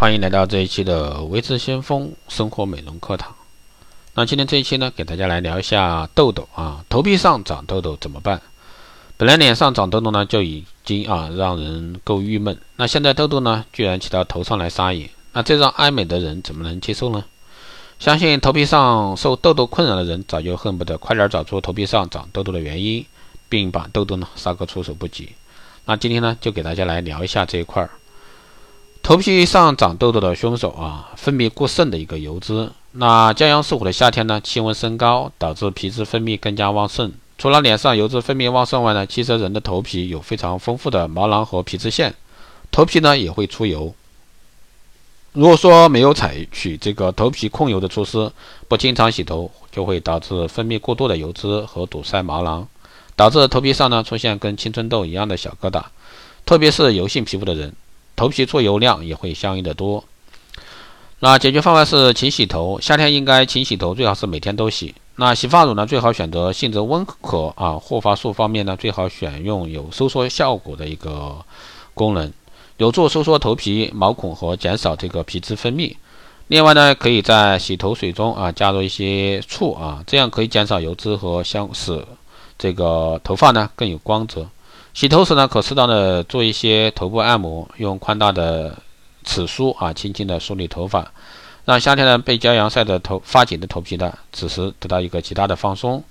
[0.00, 3.34] 欢迎来到这一期的维持先锋生活美容课堂。
[4.14, 8.40] 那今天这一期呢，给大家来聊一下痘痘啊，头皮上长痘痘怎么办？
[9.16, 17.24] 本来脸上长痘痘呢就已经啊让人够郁闷，那现在痘痘呢居然骑到头上来撒野，那这让爱美的人怎么能接受呢？
[17.98, 23.04] 相信头皮上受痘痘困扰的人，早就恨不得快点找出头皮上长痘痘的原因，
[23.48, 25.30] 并把痘痘呢杀个措手不及。
[25.86, 27.90] 那今天呢，就给大家来聊一下这一块儿。
[29.08, 32.70] 头皮上长痘痘的凶手啊，分泌过剩的一个油脂。
[32.92, 37.10] 那骄阳似火的夏天呢，气温升高，导致皮脂分泌更加旺盛。
[37.38, 42.14] 除了脸上油脂分泌旺盛外呢，其实人的头皮有非常丰富的毛囊和皮脂腺，
[42.70, 43.94] 头皮呢也会出油。
[45.32, 48.30] 如果说没有采取这个头皮控油的措施，
[48.68, 52.68] 不经常洗头，就会导致分泌过多的油脂和堵塞毛囊，
[53.16, 55.82] 导致头皮上呢出现跟青春痘一样的小疙瘩。
[56.44, 57.72] 特别是油性皮肤的人。
[58.18, 60.02] 头皮出油量也会相应的多。
[61.20, 64.92] 那解决方法是勤洗头，夏天应该勤洗头，最好是每天都洗。
[65.14, 71.36] 那洗发乳呢，最好选择性质温和啊，护发素方面呢，最好选用有收缩效果的一个
[71.94, 72.32] 功能，
[72.76, 75.94] 有助收缩头皮毛孔和减少这个皮脂分泌。
[76.48, 82.04] 另外呢，可以在洗头水中啊加入一些醋啊，这样可以减少油脂和香，使
[82.56, 84.48] 这个头发呢更有光泽。
[84.94, 88.76] 洗头时呢，可适当的做一些头部按摩，用宽大的
[89.24, 91.12] 齿梳啊，轻轻的梳理头发，
[91.64, 96.02] 让夏天呢被骄阳晒得头发紧的头皮呢，此时得到一个极大的放松。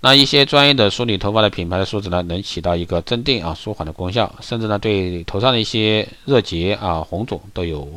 [0.00, 7.88] 那一些专业的梳理头发的品牌的梳子呢，能起到一个镇定啊、舒缓的功效，甚至呢对头上的一些热结啊、红肿都有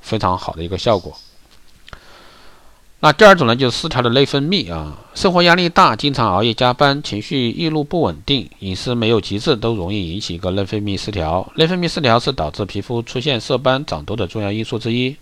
[0.00, 1.12] 非常好的一个效果。
[2.98, 11.46] 那第二种呢，就是失调的内分泌啊，生活压力大，经常熬夜加班，情绪易怒不稳定，饮食没有节制，都容易引起一个内分泌失调。
[11.56, 15.14] 内分泌失调是导致皮肤出现色斑、长痘的重要因素之一。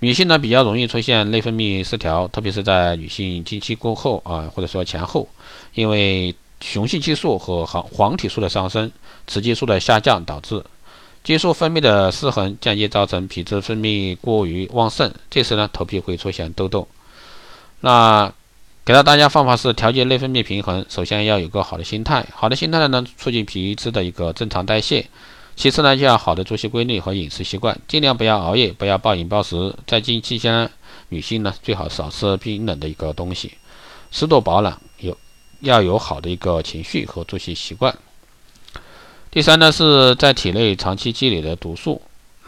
[0.00, 5.28] 女性呢比较容易出现内分泌失调，特别是在女性经期过后啊，或者说前后，
[5.74, 8.90] 因为雄性激素和黄黄体素的上升，
[9.26, 10.64] 雌激素的下降导致
[11.22, 16.88] 激素分泌的失衡，间接造成皮脂分泌过于旺盛，这时呢头皮会出现痘痘。
[17.82, 18.32] 那
[18.84, 25.04] 给到大家方法是调节内分泌平衡，首先要有个好的心态，好的心态呢，促进皮脂的一个正常代谢。
[25.56, 29.74] 其次呢，就要好的作息规律和饮食习惯，尽量不要熬夜，不要暴饮暴食。
[29.84, 30.70] 在经期间，
[31.08, 33.52] 女性呢最好少吃冰冷的一个东西，
[34.12, 35.16] 适度保暖，有
[35.60, 37.92] 要有好的一个情绪和作息习惯。
[39.30, 42.00] 第三呢，是在体内长期积累的毒素。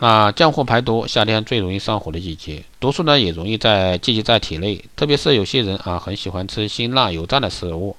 [0.06, 7.97] 那降火排毒，夏天最容易上火的季节，毒素呢也容易在积集在体内，特别是有些人啊很喜欢吃辛辣油炸的食物，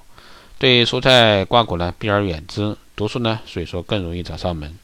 [0.59, 4.77] 对蔬菜瓜果呢避而远之，毒素呢所以说更容易找上门。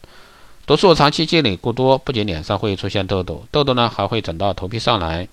[0.65, 5.27] 毒素长期积累过多，不仅脸上会出现痘痘，痘痘呢还会长到头皮上来。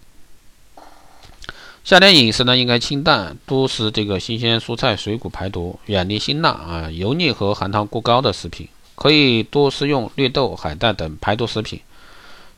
[1.85, 8.69] 夏天饮食呢应该清淡，多食这个新鲜蔬菜水果排毒，远离辛辣啊油腻和含糖过高的食品。
[8.99, 11.81] 可以多食用绿豆、海带等排毒食品。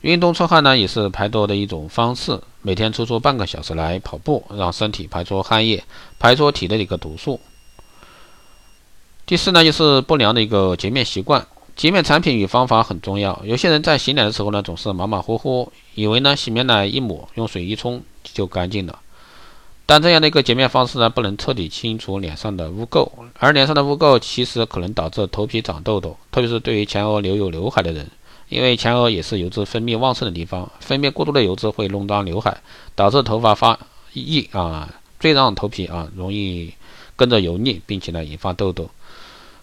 [0.01, 2.41] 运动出汗呢，也是排毒的一种方式。
[2.63, 5.85] 每天抽出半个小时来跑步，让身体排出汗液，
[6.19, 7.39] 排出体内的一个毒素。
[9.27, 11.47] 第四呢，就是不良的一个洁面习惯。
[11.77, 13.39] 洁面产品与方法很重要。
[13.45, 18.99] 有些人在洗脸的时候呢，总是马马虎虎，以为呢洗面奶一抹，用水一冲就干净了。
[19.91, 28.09] 但这样的一个洁面方式呢，不能彻底清除脸上的污垢，而脸上的污垢其实可能导致头皮长痘痘，特别是对于前额留有刘海的人，
[28.51, 32.57] 因为前额也是油脂分泌旺盛的地方，分泌过多的油脂会弄脏刘海，
[32.95, 33.77] 导致头发发
[34.13, 36.73] 硬啊，最让头皮啊容易
[37.17, 38.89] 跟着油腻，并且呢引发痘痘。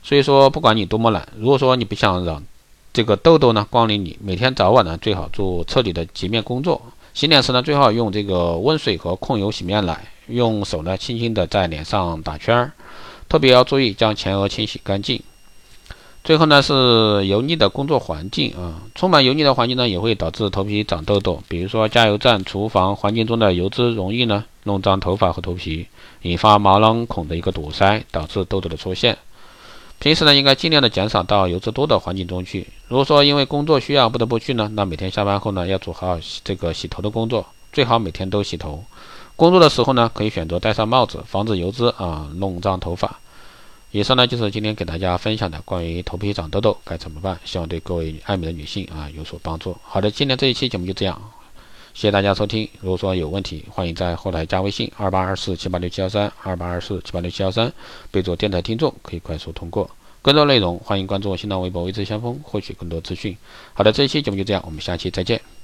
[0.03, 2.43] 所以说，不管你多么懒，如果说你不想让
[2.91, 6.81] 这个痘痘呢光临你，每天早晚呢最好做彻底的洁面工作。
[7.13, 12.71] 洗脸时呢，最好用这个温水和控油洗面奶，用手呢轻轻的在脸上打圈儿，
[13.29, 15.21] 特别要注意将前额清洗干净。
[16.23, 25.87] 最后呢是油腻的工作环境啊，充满油腻的环境呢也会导致头皮长痘痘，比如说加油站、厨房环境中的油脂容易呢弄脏头发和头皮，
[26.23, 29.17] 引发毛囊孔的一个堵塞，导致痘痘的出现。
[29.99, 32.67] 平时呢，应该尽量的减少到油脂多的环境中去。
[32.90, 38.84] 如果说因为工作需要不得不去呢，那每天下班后呢，要做好这个洗头的工作，最好每天都洗头。
[39.37, 43.19] 工作的时候呢，可以选择戴上帽子，防止油脂啊弄脏头发。
[43.91, 49.78] 以上呢就是今天给大家分享的关于头皮长痘痘该怎么办，希望对各位爱美的女性啊有所帮助。
[49.84, 51.22] 好的，今天这一期节目就这样。
[51.93, 52.67] 谢谢大家收听。
[52.81, 57.72] 如果说有问题，欢迎在后台加微信二八二四七八六七幺三二八二四七八六七幺三，
[58.11, 59.90] 备注电台听众，可以快速通过。
[60.23, 63.37] 更多内容，欢迎关注新浪微博“微知先锋”，获取更多资讯。
[63.73, 65.56] 好的，这一期节目就这样，我们下期再见。